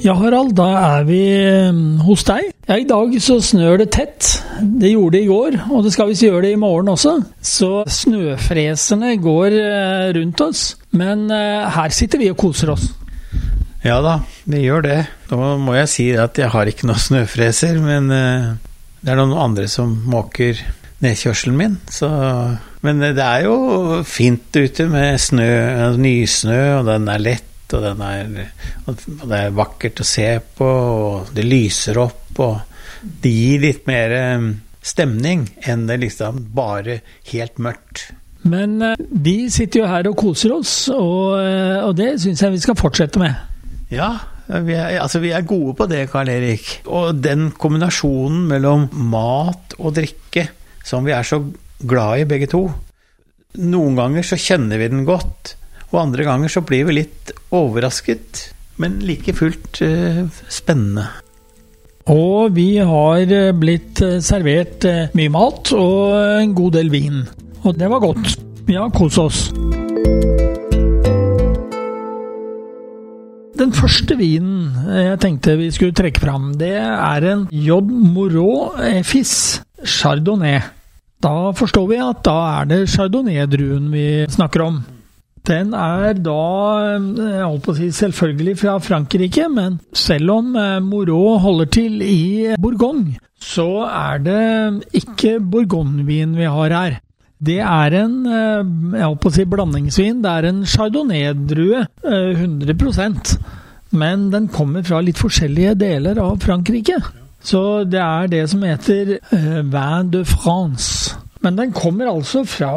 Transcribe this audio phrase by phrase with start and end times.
[0.00, 2.46] Ja, Harald, da er vi eh, hos deg.
[2.70, 4.28] Ja, I dag så snør det tett.
[4.80, 7.18] Det gjorde det i går, og det skal visst gjøre det i morgen også.
[7.44, 10.62] Så snøfreserne går eh, rundt oss.
[10.96, 12.88] Men eh, her sitter vi og koser oss.
[13.84, 14.16] Ja da,
[14.48, 14.98] vi gjør det.
[15.28, 19.68] Da må jeg si at jeg har ikke noen snøfreser, men det er noen andre
[19.72, 20.60] som måker
[21.04, 21.76] nedkjørselen min.
[21.92, 22.08] Så,
[22.84, 25.52] men det er jo fint ute med snø,
[26.00, 28.50] nysnø, og den er lett og, er,
[28.86, 32.58] og, det er vakkert å se på, og det lyser opp, og
[33.22, 34.50] det gir litt mer um,
[34.82, 37.00] stemning enn det liksom bare
[37.32, 38.10] helt mørkt.
[38.50, 42.56] Men uh, vi sitter jo her og koser oss, og, uh, og det syns jeg
[42.56, 43.46] vi skal fortsette med.
[43.90, 44.12] Ja,
[44.50, 46.80] vi er, altså vi er gode på det, Karl Erik.
[46.90, 50.48] Og den kombinasjonen mellom mat og drikke
[50.86, 51.42] som vi er så
[51.86, 52.64] glad i begge to
[53.60, 55.56] Noen ganger så kjenner vi den godt,
[55.90, 58.46] og andre ganger så blir vi litt overrasket,
[58.80, 61.08] men like fullt eh, spennende.
[62.10, 64.86] Og vi har eh, blitt eh, servert
[65.18, 67.24] mye mat og en god del vin.
[67.66, 68.36] Og det var godt.
[68.68, 69.40] Vi har kost oss.
[73.60, 77.82] Den første vinen jeg tenkte vi skulle trekke fram, det er en J.
[77.84, 78.70] Moreau
[79.04, 80.62] Fis Chardonnay.
[81.20, 84.80] Da forstår vi at da er det chardonnay-druen vi snakker om.
[85.48, 86.40] Den er da
[86.96, 91.70] eh, jeg holdt på å si selvfølgelig fra Frankrike, men selv om eh, Moreau holder
[91.72, 94.42] til i Bourgogne, så er det
[95.00, 96.98] ikke bourgognevin vi har her.
[97.40, 100.20] Det er en eh, jeg holdt på å si blandingsvin.
[100.20, 103.32] Det er en chardonnay-drue, 100%
[103.96, 107.00] Men den kommer fra litt forskjellige deler av Frankrike.
[107.40, 111.16] Så det er det som heter vin de France.
[111.40, 112.74] Men den kommer altså fra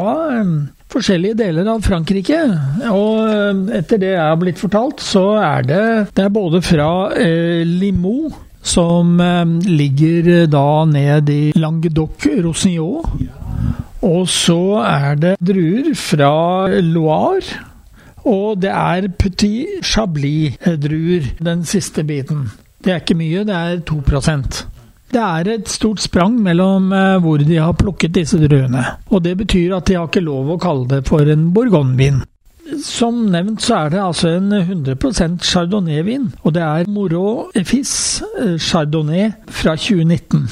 [0.94, 2.40] forskjellige deler av Frankrike.
[2.90, 5.84] Og eh, etter det jeg har blitt fortalt, så er det,
[6.14, 6.88] det er både fra
[7.18, 8.34] eh, Limoux,
[8.64, 13.28] som eh, ligger eh, da ned i Languedoc-Roussillon.
[14.04, 16.34] Og så er det druer fra
[16.84, 17.62] Loire.
[18.24, 22.46] Og det er Petit Chablis-druer, den siste biten.
[22.84, 24.00] Det er ikke mye, det er 2
[25.12, 28.84] det er et stort sprang mellom eh, hvor de har plukket disse druene.
[29.12, 32.22] Og det betyr at de har ikke lov å kalle det for en bourgognevin.
[32.80, 34.96] Som nevnt så er det altså en 100
[35.44, 40.48] chardonnay-vin, og det er Moreau Efis eh, chardonnay fra 2019.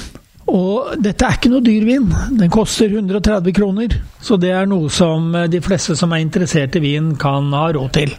[0.53, 2.09] Og dette er ikke noe dyr vin.
[2.37, 3.95] Den koster 130 kroner.
[4.21, 7.71] Så det er noe som eh, de fleste som er interessert i vin, kan ha
[7.73, 8.13] råd til.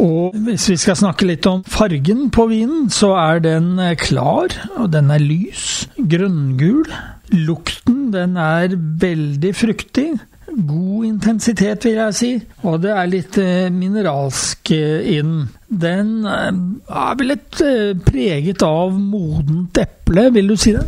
[0.00, 4.54] Og hvis vi skal snakke litt om fargen på vinen, så er den eh, klar,
[4.78, 6.86] og den er lys, grønngul.
[7.32, 10.06] Lukten, den er veldig fruktig.
[10.52, 12.30] God intensitet, vil jeg si.
[12.68, 14.82] Og det er litt eh, mineralsk i
[15.18, 15.36] inn.
[15.68, 17.60] Den er vel litt
[18.04, 20.84] preget av modent eple, vil du si det?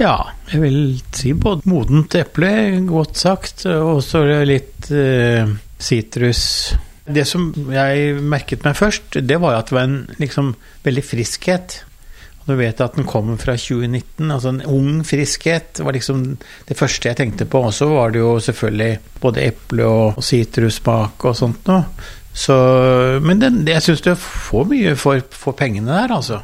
[0.00, 0.18] Ja,
[0.52, 0.80] jeg vil
[1.16, 2.50] si både modent eple,
[2.88, 4.90] godt sagt, og så litt
[5.80, 6.44] sitrus.
[6.76, 10.54] Uh, det som jeg merket meg først, det var at det var en liksom
[10.86, 11.80] veldig friskhet.
[12.46, 16.36] Du vet at den kommer fra 2019, altså en ung friskhet var liksom
[16.68, 17.64] det første jeg tenkte på.
[17.66, 21.88] Og så var det jo selvfølgelig både eple og sitrussmak og sånt noe.
[22.36, 22.54] Så,
[23.24, 26.42] men den, jeg syns du får mye for, for pengene der, altså.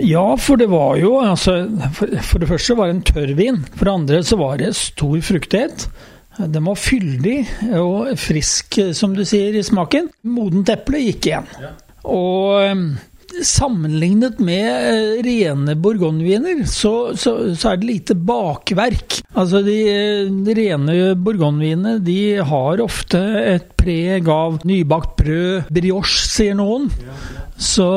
[0.00, 3.60] Ja, for det var jo altså, for, for, det første var det en tørrvin.
[3.76, 5.86] For det andre så var det stor fruktighet.
[6.40, 7.38] Den var fyldig
[7.76, 10.08] og frisk, som du sier, i smaken.
[10.24, 11.48] Modent eple gikk igjen.
[11.60, 11.72] Ja.
[12.08, 12.84] Og eh,
[13.46, 19.20] sammenlignet med eh, rene bourgogneviner, så, så, så, er det lite bakverk.
[19.38, 19.78] Altså de,
[20.46, 22.18] de rene bourgognevinene de
[22.48, 26.90] har ofte et preg av nybakt brød, brioche, sier noen.
[27.62, 27.88] Så,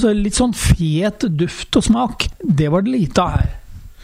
[0.00, 3.56] så litt sånn fet duft og smak, det var det lite av her.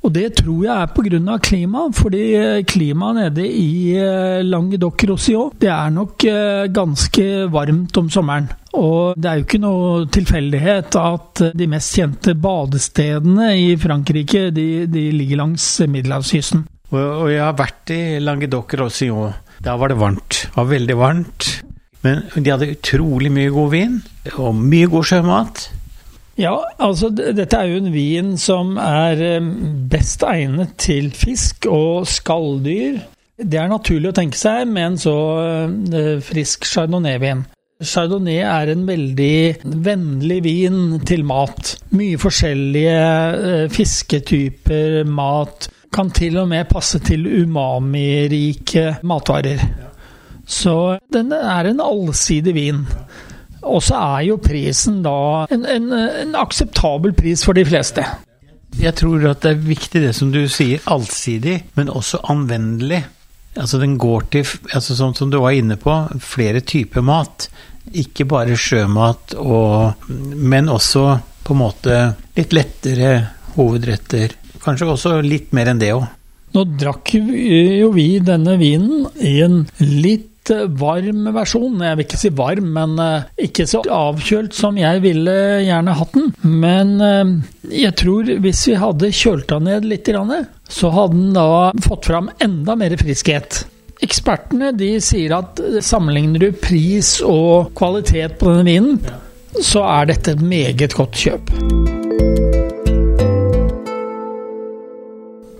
[0.06, 1.38] Og det tror jeg er pga.
[1.42, 8.10] klima, fordi eh, klimaet nede i eh, Languedoc-Roussillon det er nok eh, ganske varmt om
[8.10, 8.46] sommeren.
[8.78, 14.86] Og det er jo ikke noe tilfeldighet at de mest kjente badestedene i Frankrike de,
[14.86, 16.66] de ligger langs middelhavskysten.
[16.94, 19.34] Og jeg har vært i Languedoc-Roussillon.
[19.58, 20.44] Da var det varmt.
[20.44, 21.48] Det var veldig varmt.
[22.06, 23.98] Men de hadde utrolig mye god vin,
[24.36, 25.64] og mye god sjømat.
[26.36, 29.52] Ja, altså dette er jo en vin som er eh,
[29.88, 32.98] best egnet til fisk og skalldyr.
[33.36, 35.16] Det er naturlig å tenke seg med en så
[35.92, 37.46] eh, frisk chardonnay-vin.
[37.84, 40.78] Chardonnay er en veldig vennlig vin
[41.08, 41.74] til mat.
[41.96, 43.00] Mye forskjellige
[43.50, 45.70] eh, fisketyper, mat.
[45.92, 49.64] Kan til og med passe til umami-rike matvarer.
[50.46, 52.84] Så den er en allsidig vin.
[53.66, 55.18] Og så er jo prisen da
[55.52, 58.04] en, en, en, akseptabel pris for de fleste.
[58.76, 63.02] Jeg tror at det er viktig det som du sier, allsidig, men også anvendelig.
[63.56, 64.44] Altså den går til,
[64.76, 67.48] altså sånn som du var inne på, flere typer mat.
[67.96, 71.06] Ikke bare sjømat, og, men også
[71.46, 71.96] på en måte
[72.36, 73.12] litt lettere
[73.56, 74.36] hovedretter.
[74.62, 76.04] Kanskje også litt mer enn det òg.
[76.56, 80.35] Nå drakk jo vi denne vinen i en litt
[80.78, 81.80] varm versjon.
[81.82, 86.16] Jeg vil ikke si varm, men eh, ikke så avkjølt som jeg ville gjerne hatt
[86.16, 86.32] den.
[86.42, 87.32] Men eh,
[87.84, 90.12] jeg tror hvis vi hadde kjølt den ned litt,
[90.70, 91.48] så hadde den da
[91.82, 93.64] fått fram enda mer friskhet.
[94.04, 99.22] Ekspertene de sier at sammenligner du pris og kvalitet på denne vinen,
[99.56, 101.95] så er dette et meget godt kjøp.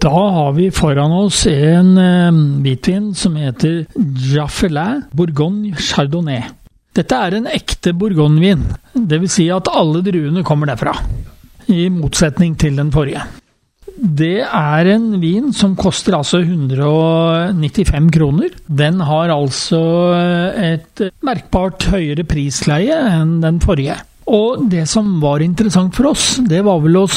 [0.07, 3.89] Da har vi foran oss en eh, hvitvin som heter
[4.31, 6.45] Jaffelin Bourgogne Chardonnay.
[6.95, 8.63] Dette er en ekte bourgognevin,
[8.95, 9.33] dvs.
[9.35, 10.93] Si at alle druene kommer derfra.
[11.75, 13.25] I motsetning til den forrige.
[13.97, 18.55] Det er en vin som koster altså 195 kroner.
[18.69, 19.81] Den har altså
[20.55, 23.99] et merkbart høyere prisleie enn den forrige.
[24.31, 27.09] Og det som var interessant for oss, det var vel å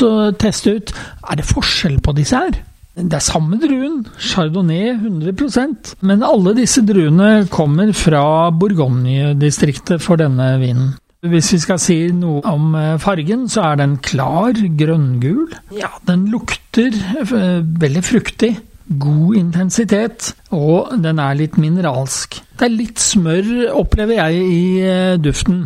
[0.42, 2.60] teste ut er det forskjell på disse her.
[3.00, 8.24] Det er samme druen, chardonnay 100% men alle disse druene kommer fra
[8.56, 10.98] Bourgogne-distriktet for denne vinen.
[11.20, 15.50] Hvis vi skal si noe om eh, fargen, så er den klar grønngul.
[15.76, 18.54] Ja, den lukter eh, veldig fruktig.
[18.90, 22.40] God intensitet, og den er litt mineralsk.
[22.56, 25.66] Det er litt smør, opplever jeg, i eh, duften.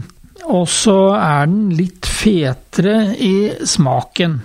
[0.50, 4.42] Og så er den litt fetere i smaken.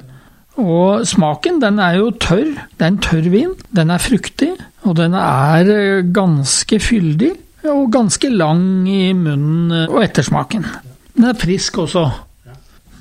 [0.58, 2.56] Og smaken, den er jo tørr.
[2.74, 3.52] Det er en tørr vin.
[3.74, 4.50] Den er fruktig,
[4.82, 7.30] og den er eh, ganske fyldig.
[7.68, 10.66] Og ganske lang i munnen eh, og ettersmaken.
[11.14, 12.08] Den er frisk også.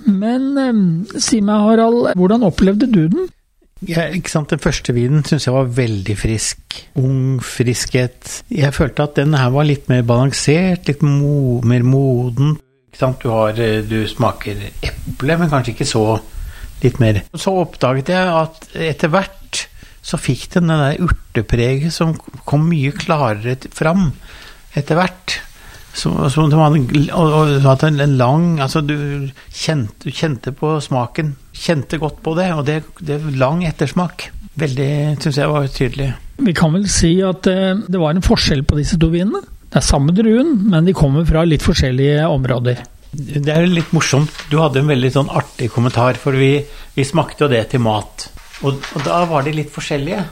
[0.05, 3.33] Men eh, si meg, Harald, hvordan opplevde du den?
[3.85, 4.53] Ja, ikke sant?
[4.53, 6.79] Den første vinen syns jeg var veldig frisk.
[6.97, 8.39] Ung friskhet.
[8.53, 12.55] Jeg følte at den her var litt mer balansert, litt mo mer moden.
[12.89, 13.21] Ikke sant?
[13.21, 16.07] Du, har, du smaker eple, men kanskje ikke så
[16.83, 17.23] litt mer.
[17.35, 19.65] Så oppdaget jeg at etter hvert
[20.07, 22.13] så fikk den det der urtepreget som
[22.47, 24.11] kom mye klarere fram
[24.77, 25.39] etter hvert.
[25.97, 28.93] Så, som hadde, og, en, og, og en lang Altså, du
[29.49, 31.33] kjente, du kjente, på smaken.
[31.57, 34.29] Kjente godt på det, og det, det lang ettersmak.
[34.61, 34.91] Veldig,
[35.23, 36.11] syns jeg var tydelig.
[36.45, 39.41] Vi kan vel si at eh, det var en forskjell på disse to vinene?
[39.67, 42.85] Det er samme druen, men de kommer fra litt forskjellige områder.
[43.11, 44.33] Det er litt morsomt.
[44.51, 46.57] Du hadde en veldig sånn artig kommentar, for vi,
[46.95, 48.27] vi smakte jo det til mat.
[48.65, 50.23] Og, og, da var de litt forskjellige.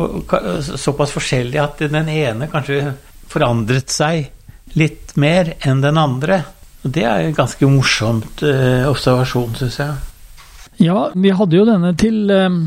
[0.00, 0.32] Og,
[0.80, 2.94] såpass forskjellige at den ene kanskje
[3.30, 4.30] forandret seg
[4.78, 6.40] litt mer enn den andre.
[6.84, 9.94] Og det er en ganske morsomt eh, observasjon, syns jeg.
[10.82, 12.58] Ja, vi hadde jo denne til eh,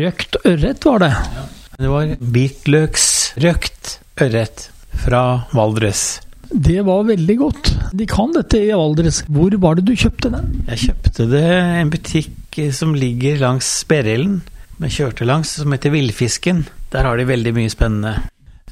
[0.00, 1.12] røkt ørret, var det.
[1.38, 1.46] Ja.
[1.76, 5.22] Det var hvitløksrøkt ørret fra
[5.52, 6.06] Valdres.
[6.50, 7.72] Det var veldig godt.
[7.96, 9.22] De kan dette i Valdres.
[9.32, 10.60] Hvor var det du kjøpte den?
[10.70, 14.40] Jeg kjøpte det i en butikk som ligger langs Sperrelen,
[14.78, 16.66] Men kjørte langs, som heter Villfisken.
[16.92, 18.18] Der har de veldig mye spennende.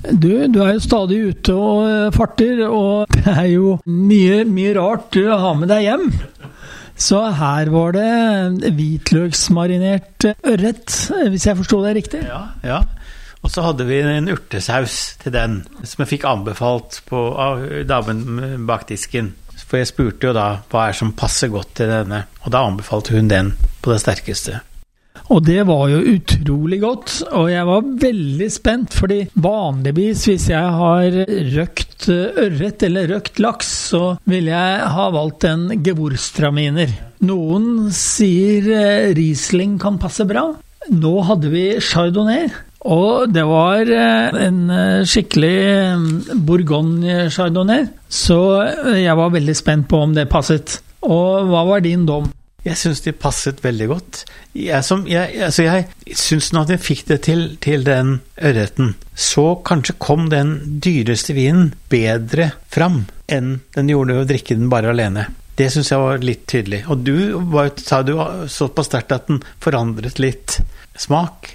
[0.04, 4.75] Du, du er jo stadig ute og eh, farter, og det er jo mye, mye
[4.76, 6.11] rart du har med deg hjem.
[7.00, 10.93] Så her var det hvitløksmarinert ørret,
[11.33, 12.21] hvis jeg forsto det riktig?
[12.28, 12.83] Ja, ja.
[13.45, 18.65] Og så hadde vi en urtesaus til den, som jeg fikk anbefalt på, av damen
[18.69, 19.35] bak disken.
[19.65, 23.17] For jeg spurte jo da hva er som passer godt til denne, og da anbefalte
[23.17, 23.53] hun den
[23.85, 24.63] på det sterkeste.
[25.33, 30.75] Og det var jo utrolig godt, og jeg var veldig spent, fordi vanligvis hvis jeg
[30.81, 31.17] har
[31.55, 36.93] røkt ørret eller røkt laks, så ville jeg ha valgt en gewurztraminer.
[37.25, 40.51] Noen sier eh, Riesling kan passe bra.
[40.93, 42.51] Nå hadde vi chardonnay,
[42.85, 45.57] og det var eh, en eh, skikkelig
[45.97, 46.09] mm,
[46.45, 50.79] Bourgogne-chardonnay, så eh, jeg var veldig spent på om det passet.
[51.05, 52.29] Og hva var din dom?
[52.64, 54.23] Jeg syns de passet veldig godt.
[54.57, 59.50] Jeg, som, jeg, altså jeg syns når jeg fikk det til, til den ørreten, så
[59.64, 65.26] kanskje kom den dyreste vinen bedre fram enn den gjorde å drikke den bare alene.
[65.57, 66.83] Det syns jeg var litt tydelig.
[66.91, 68.17] Og du sa du
[68.50, 70.59] såpass sterkt at den forandret litt
[70.99, 71.53] smak.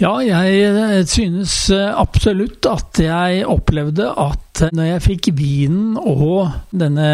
[0.00, 7.10] Ja, jeg synes absolutt at jeg opplevde at når jeg fikk vinen og denne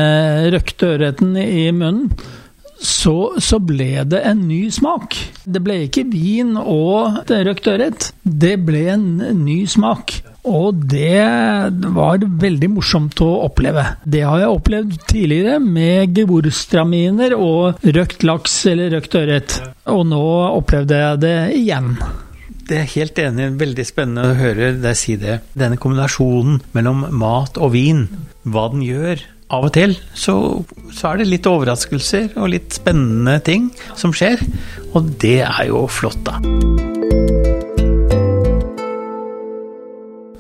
[0.54, 2.12] røkte ørreten i munnen,
[2.76, 5.16] så, så, ble det en ny smak.
[5.48, 8.10] Det ble ikke vin og røkt ørret.
[8.22, 9.06] Det ble en
[9.40, 10.12] ny smak.
[10.46, 11.24] Og det
[11.96, 13.82] var veldig morsomt å oppleve.
[14.04, 19.58] Det har jeg opplevd tidligere med gevorstraminer og røkt laks eller røkt ørret.
[19.90, 21.96] Og nå opplevde jeg det igjen.
[22.66, 23.52] Det er helt enig.
[23.60, 25.38] Veldig spennende å høre deg si det.
[25.54, 28.06] Denne kombinasjonen mellom mat og vin,
[28.42, 29.22] hva den gjør.
[29.54, 30.34] Av og til så,
[30.90, 34.42] så er det litt overraskelser og litt spennende ting som skjer.
[34.98, 36.40] Og det er jo flott, da.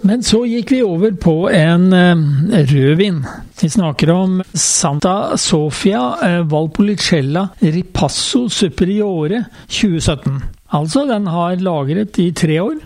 [0.06, 2.26] Men så gikk vi over på en uh,
[2.70, 3.22] rødvin.
[3.58, 10.55] Vi snakker om Santa Sofia uh, Valpolicella Ripasso Superiore 2017.
[10.74, 12.80] Altså, den har lagret i tre år.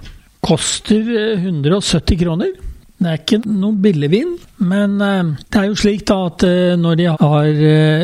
[0.45, 1.07] Koster
[1.39, 2.53] 170 kroner.
[3.01, 4.35] Det er ikke noen billigvin,
[4.69, 6.43] men det er jo slik da at
[6.77, 7.63] når de har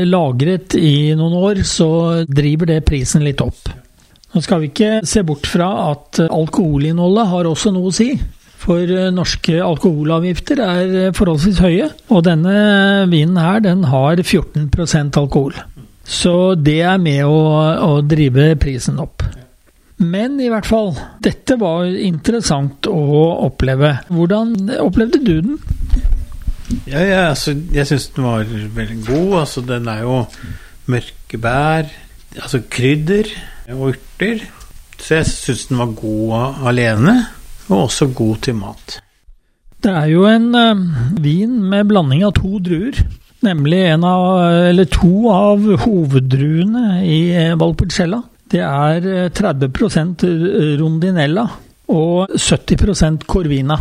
[0.09, 1.89] lagret i noen år, så
[2.25, 3.69] driver det prisen litt opp.
[4.33, 8.09] Nå skal vi ikke se bort fra at alkoholinnholdet har også noe å si.
[8.67, 12.57] For norske alkoholavgifter er forholdsvis høye, og denne
[13.13, 15.61] vinen her den har 14% alkohol.
[16.09, 17.41] Så det er med å,
[17.85, 19.25] å drive prisen opp.
[19.97, 20.91] Men i hvert fall,
[21.25, 23.01] dette var interessant å
[23.47, 23.95] oppleve.
[24.13, 25.57] Hvordan opplevde du den?
[26.85, 29.33] Ja, ja altså, jeg syns den var veldig god.
[29.41, 30.19] Altså, den er jo
[30.93, 31.89] mørke bær,
[32.37, 33.31] altså krydder
[33.73, 34.45] og urter.
[35.01, 37.17] Så jeg syns den var god alene,
[37.69, 39.01] og også god til mat.
[39.85, 40.69] Det er jo en ø,
[41.23, 42.97] vin med blanding av to druer.
[43.45, 44.25] Nemlig en av,
[44.73, 47.21] eller to av hoveddruene i
[47.61, 48.23] Valpolicella.
[48.53, 50.27] Det er 30%
[50.81, 51.47] rondinella
[51.93, 53.79] og 70% corvina.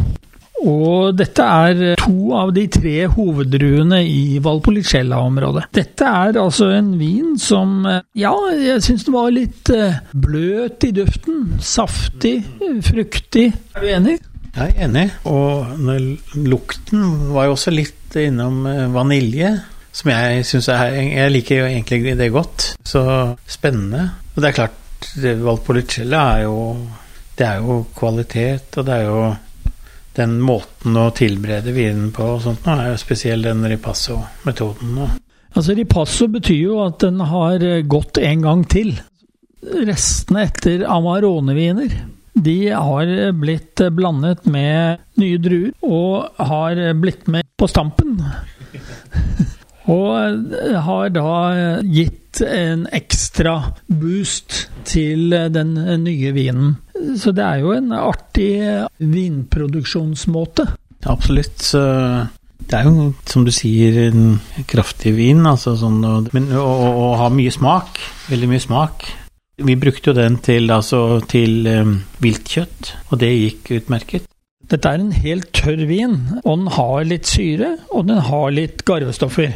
[0.65, 5.67] Og dette er to av de tre hoveddruene i Valpolicella-området.
[5.77, 7.84] Dette er altså en vin som
[8.17, 9.69] Ja, jeg syns det var litt
[10.15, 11.43] bløt i duften.
[11.62, 12.39] Saftig,
[12.88, 13.51] fruktig.
[13.75, 14.17] Er du enig?
[14.55, 15.05] Jeg er enig.
[15.29, 15.67] Og
[16.39, 17.05] lukten
[17.36, 18.63] var jo også litt innom
[18.95, 19.53] vanilje.
[19.95, 22.72] Som jeg syns er Jeg liker jo egentlig det godt.
[22.88, 23.03] Så
[23.45, 24.10] spennende.
[24.36, 26.60] Og det er klart, Valpolicella er jo
[27.36, 29.24] Det er jo kvalitet, og det er jo
[30.15, 35.01] den måten å tilberede vinen på og sånt er jo spesiell den ripasso-metoden.
[35.51, 38.94] Altså Ripasso betyr jo at den har gått en gang til.
[39.89, 41.92] Restene etter Amarone-viner
[42.36, 48.18] de har blitt blandet med nye druer, og har blitt med på stampen.
[49.86, 50.48] Og
[50.88, 51.32] har da
[51.86, 53.56] gitt en ekstra
[53.88, 56.75] boost til den nye vinen.
[57.20, 58.51] Så det er jo en artig
[59.00, 60.68] vinproduksjonsmåte.
[61.12, 61.63] Absolutt.
[62.65, 64.39] Det er jo, som du sier, en
[64.70, 66.00] kraftig vin, altså sånn,
[66.34, 68.00] men å, ha mye smak.
[68.32, 69.06] Veldig mye smak.
[69.65, 74.25] Vi brukte jo den til, altså, til um, viltkjøtt, og det gikk utmerket.
[74.65, 78.82] Dette er en helt tørr vin, og den har litt syre, og den har litt
[78.88, 79.54] garvestoffer.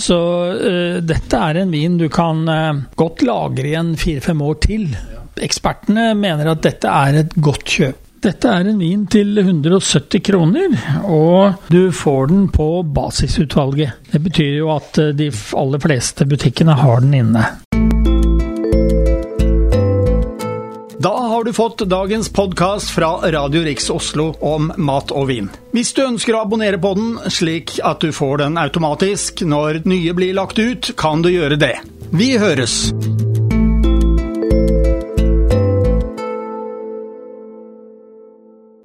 [0.00, 0.18] Så
[0.56, 4.86] uh, dette er en vin du kan uh, godt lagre i en fire-fem år til.
[5.42, 7.98] Ekspertene mener at dette er et godt kjøp.
[8.22, 10.76] Dette er en vin til 170 kroner,
[11.10, 13.98] og du får den på basisutvalget.
[14.12, 15.26] Det betyr jo at de
[15.58, 17.42] aller fleste butikkene har den inne.
[21.42, 25.48] Har du fått dagens podkast fra Radio Riks Oslo om mat og vin.
[25.74, 30.14] Hvis du ønsker å abonnere på den, slik at du får den automatisk når nye
[30.14, 31.74] blir lagt ut, kan du gjøre det.
[32.14, 32.92] Vi høres!